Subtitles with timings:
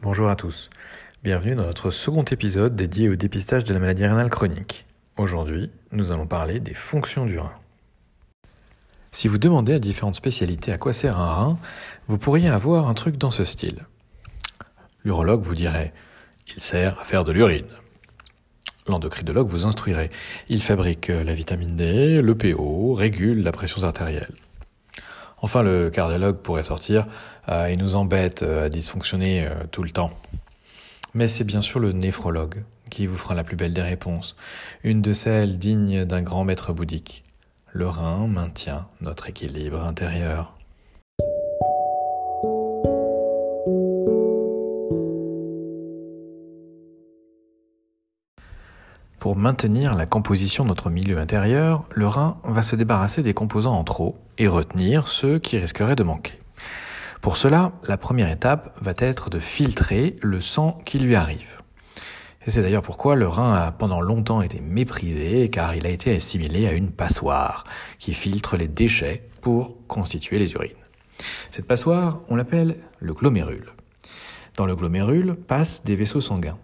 [0.00, 0.70] Bonjour à tous,
[1.24, 4.86] bienvenue dans notre second épisode dédié au dépistage de la maladie rénale chronique.
[5.16, 7.52] Aujourd'hui, nous allons parler des fonctions du rein.
[9.10, 11.58] Si vous demandez à différentes spécialités à quoi sert un rein,
[12.06, 13.86] vous pourriez avoir un truc dans ce style.
[15.04, 15.92] L'urologue vous dirait
[16.54, 17.66] il sert à faire de l'urine.
[18.86, 20.10] L'endocrinologue vous instruirait
[20.48, 24.36] il fabrique la vitamine D, le PO, régule la pression artérielle.
[25.40, 27.06] Enfin, le cardiologue pourrait sortir
[27.48, 30.10] euh, il nous embête euh, à dysfonctionner euh, tout le temps.
[31.14, 34.36] Mais c'est bien sûr le néphrologue qui vous fera la plus belle des réponses,
[34.84, 37.24] une de celles dignes d'un grand maître bouddhique.
[37.72, 40.54] Le rein maintient notre équilibre intérieur.
[49.28, 53.74] Pour maintenir la composition de notre milieu intérieur, le rein va se débarrasser des composants
[53.74, 56.32] en trop et retenir ceux qui risqueraient de manquer.
[57.20, 61.60] Pour cela, la première étape va être de filtrer le sang qui lui arrive.
[62.46, 66.16] Et c'est d'ailleurs pourquoi le rein a pendant longtemps été méprisé, car il a été
[66.16, 67.64] assimilé à une passoire
[67.98, 70.72] qui filtre les déchets pour constituer les urines.
[71.50, 73.74] Cette passoire, on l'appelle le glomérule.
[74.56, 76.56] Dans le glomérule passent des vaisseaux sanguins.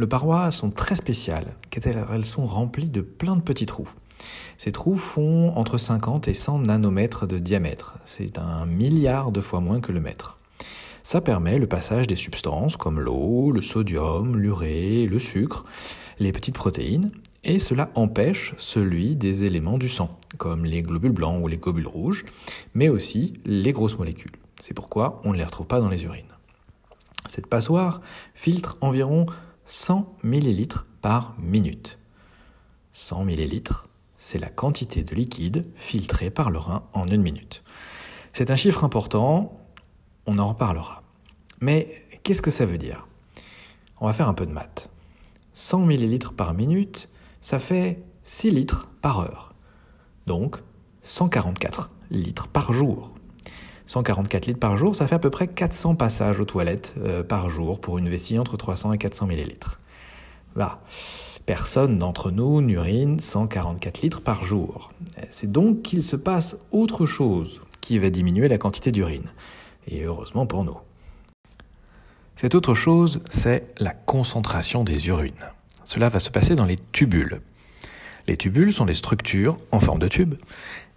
[0.00, 3.90] Les parois sont très spéciales, car elles sont remplies de plein de petits trous.
[4.56, 7.98] Ces trous font entre 50 et 100 nanomètres de diamètre.
[8.06, 10.38] C'est un milliard de fois moins que le mètre.
[11.02, 15.66] Ça permet le passage des substances comme l'eau, le sodium, l'urée, le sucre,
[16.18, 17.10] les petites protéines,
[17.44, 21.86] et cela empêche celui des éléments du sang, comme les globules blancs ou les globules
[21.86, 22.24] rouges,
[22.72, 24.32] mais aussi les grosses molécules.
[24.62, 26.24] C'est pourquoi on ne les retrouve pas dans les urines.
[27.28, 28.00] Cette passoire
[28.34, 29.26] filtre environ
[29.72, 30.66] 100 ml
[31.00, 32.00] par minute.
[32.92, 33.62] 100 ml,
[34.18, 37.62] c'est la quantité de liquide filtré par le rein en une minute.
[38.32, 39.60] C'est un chiffre important,
[40.26, 41.04] on en reparlera.
[41.60, 41.86] Mais
[42.24, 43.06] qu'est-ce que ça veut dire?
[44.00, 44.90] On va faire un peu de maths.
[45.52, 47.08] 100 ml par minute,
[47.40, 49.54] ça fait 6 litres par heure.
[50.26, 50.56] Donc
[51.02, 53.14] 144 litres par jour.
[53.90, 57.48] 144 litres par jour, ça fait à peu près 400 passages aux toilettes euh, par
[57.48, 59.80] jour pour une vessie entre 300 et 400 millilitres.
[61.44, 64.92] Personne d'entre nous n'urine 144 litres par jour.
[65.28, 69.28] C'est donc qu'il se passe autre chose qui va diminuer la quantité d'urine.
[69.88, 70.76] Et heureusement pour nous.
[72.36, 75.32] Cette autre chose, c'est la concentration des urines.
[75.82, 77.40] Cela va se passer dans les tubules.
[78.28, 80.36] Les tubules sont des structures en forme de tube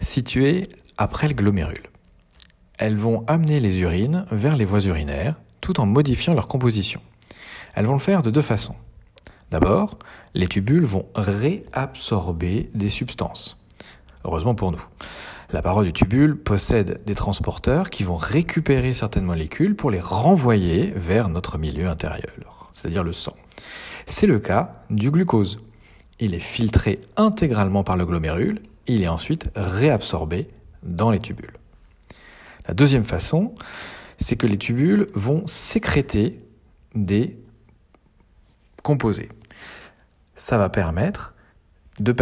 [0.00, 0.64] situées
[0.98, 1.88] après le glomérule.
[2.78, 7.00] Elles vont amener les urines vers les voies urinaires tout en modifiant leur composition.
[7.74, 8.74] Elles vont le faire de deux façons.
[9.50, 9.98] D'abord,
[10.34, 13.64] les tubules vont réabsorber des substances.
[14.24, 14.84] Heureusement pour nous.
[15.52, 20.92] La paroi du tubule possède des transporteurs qui vont récupérer certaines molécules pour les renvoyer
[20.96, 23.36] vers notre milieu intérieur, c'est-à-dire le sang.
[24.06, 25.60] C'est le cas du glucose.
[26.18, 30.48] Il est filtré intégralement par le glomérule, il est ensuite réabsorbé
[30.82, 31.54] dans les tubules.
[32.66, 33.54] La deuxième façon,
[34.18, 36.40] c'est que les tubules vont sécréter
[36.94, 37.38] des
[38.82, 39.28] composés
[40.36, 41.34] ça va permettre
[42.00, 42.14] de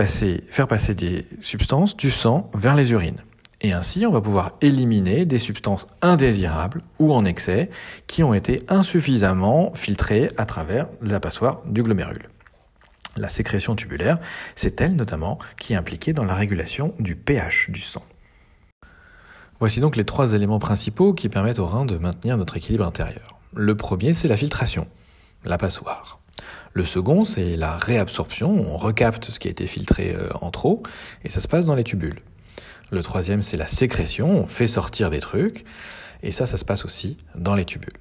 [0.48, 3.22] faire passer des substances du sang vers les urines.
[3.62, 7.70] Et ainsi, on va pouvoir éliminer des substances indésirables ou en excès
[8.06, 12.28] qui ont été insuffisamment filtrées à travers la passoire du glomérule.
[13.16, 14.18] La sécrétion tubulaire,
[14.56, 18.02] c'est elle notamment qui est impliquée dans la régulation du pH du sang.
[19.62, 23.38] Voici donc les trois éléments principaux qui permettent au rein de maintenir notre équilibre intérieur.
[23.54, 24.88] Le premier, c'est la filtration,
[25.44, 26.18] la passoire.
[26.72, 28.50] Le second, c'est la réabsorption.
[28.50, 30.82] On recapte ce qui a été filtré euh, en trop
[31.22, 32.22] et ça se passe dans les tubules.
[32.90, 34.30] Le troisième, c'est la sécrétion.
[34.30, 35.64] On fait sortir des trucs
[36.24, 38.00] et ça, ça se passe aussi dans les tubules.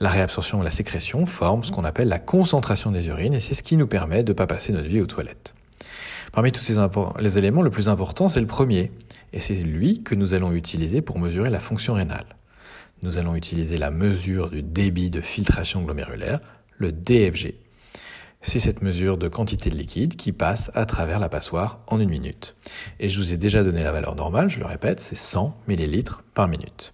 [0.00, 3.54] La réabsorption et la sécrétion forment ce qu'on appelle la concentration des urines et c'est
[3.54, 5.54] ce qui nous permet de ne pas passer notre vie aux toilettes.
[6.34, 8.90] Parmi tous ces éléments, le plus important, c'est le premier.
[9.32, 12.26] Et c'est lui que nous allons utiliser pour mesurer la fonction rénale.
[13.02, 16.40] Nous allons utiliser la mesure du débit de filtration glomérulaire,
[16.76, 17.54] le DFG,
[18.46, 22.10] c'est cette mesure de quantité de liquide qui passe à travers la passoire en une
[22.10, 22.56] minute.
[23.00, 26.04] Et je vous ai déjà donné la valeur normale, je le répète, c'est 100 ml
[26.34, 26.92] par minute.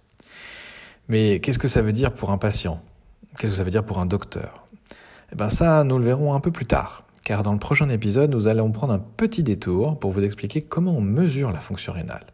[1.09, 2.81] Mais qu'est-ce que ça veut dire pour un patient?
[3.37, 4.65] Qu'est-ce que ça veut dire pour un docteur?
[5.33, 8.31] Eh bien ça, nous le verrons un peu plus tard, car dans le prochain épisode,
[8.31, 12.25] nous allons prendre un petit détour pour vous expliquer comment on mesure la fonction rénale.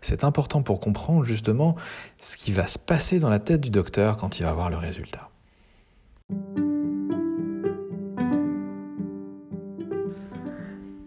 [0.00, 1.76] C'est important pour comprendre justement
[2.20, 4.76] ce qui va se passer dans la tête du docteur quand il va voir le
[4.76, 5.30] résultat.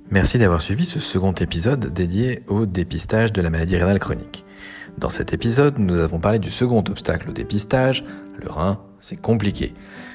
[0.09, 4.44] Merci d'avoir suivi ce second épisode dédié au dépistage de la maladie rénale chronique.
[4.97, 8.05] Dans cet épisode, nous avons parlé du second obstacle au dépistage,
[8.41, 9.73] le rein, c'est compliqué.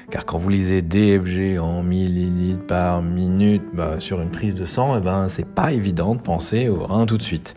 [0.09, 4.97] Car quand vous lisez DFG en millilitres par minute bah, sur une prise de sang,
[4.97, 7.55] eh ben, c'est pas évident de penser au rein tout de suite.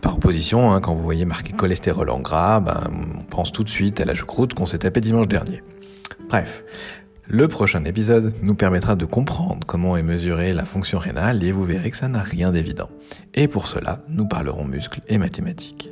[0.00, 3.68] Par opposition, hein, quand vous voyez marqué cholestérol en gras, ben, on pense tout de
[3.68, 5.64] suite à la choucroute qu'on s'est tapé dimanche dernier.
[6.28, 6.62] Bref,
[7.26, 11.64] le prochain épisode nous permettra de comprendre comment est mesurée la fonction rénale et vous
[11.64, 12.88] verrez que ça n'a rien d'évident.
[13.34, 15.90] Et pour cela, nous parlerons muscles et mathématiques.